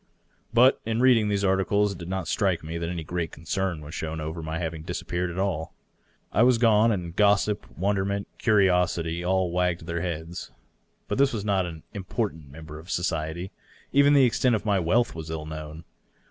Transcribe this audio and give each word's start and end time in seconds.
But 0.51 0.81
in 0.83 0.99
reading 0.99 1.29
these 1.29 1.43
articles 1.43 1.91
it 1.91 1.99
did 1.99 2.09
not 2.09 2.27
strike 2.27 2.63
me 2.63 2.79
that 2.79 2.89
any 2.89 3.03
great 3.03 3.31
concern 3.31 3.81
was 3.81 3.93
shown 3.93 4.19
as 4.19 4.33
to 4.33 4.41
my 4.41 4.57
having 4.57 4.81
disappeared 4.81 5.29
at 5.29 5.37
all. 5.37 5.75
I 6.31 6.41
was 6.41 6.57
gone, 6.57 6.91
and 6.91 7.15
gossip, 7.15 7.67
wonderment, 7.77 8.27
curiosity, 8.39 9.23
all 9.23 9.51
wagged 9.51 9.85
their 9.85 10.01
heads. 10.01 10.49
But 11.07 11.19
I 11.21 11.29
was 11.31 11.45
not 11.45 11.67
an 11.67 11.83
important 11.93 12.49
member 12.49 12.79
of 12.79 12.89
society. 12.89 13.51
Even 13.93 14.13
the 14.15 14.25
extent 14.25 14.55
of 14.55 14.65
my 14.65 14.79
wealth 14.79 15.13
was 15.13 15.29
ill 15.29 15.45
known. 15.45 15.83